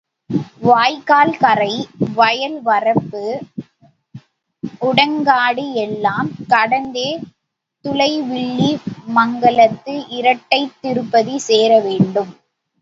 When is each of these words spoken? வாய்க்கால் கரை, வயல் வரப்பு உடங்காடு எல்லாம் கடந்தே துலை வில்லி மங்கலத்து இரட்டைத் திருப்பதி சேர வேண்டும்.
வாய்க்கால் 0.61 1.33
கரை, 1.37 1.73
வயல் 2.15 2.57
வரப்பு 2.63 3.21
உடங்காடு 4.81 5.65
எல்லாம் 5.83 6.29
கடந்தே 6.47 7.07
துலை 7.85 8.11
வில்லி 8.21 8.71
மங்கலத்து 9.15 9.95
இரட்டைத் 10.11 10.75
திருப்பதி 10.81 11.37
சேர 11.41 11.79
வேண்டும். 11.79 12.33